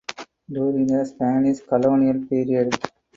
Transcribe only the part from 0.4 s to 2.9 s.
During the Spanish Colonial Period.